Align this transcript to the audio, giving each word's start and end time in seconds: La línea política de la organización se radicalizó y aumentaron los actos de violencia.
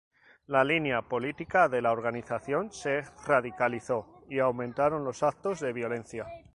La 0.53 0.63
línea 0.63 1.03
política 1.03 1.69
de 1.69 1.79
la 1.79 1.91
organización 1.91 2.71
se 2.71 3.03
radicalizó 3.27 4.23
y 4.27 4.39
aumentaron 4.39 5.05
los 5.05 5.21
actos 5.21 5.59
de 5.59 5.73
violencia. 5.73 6.25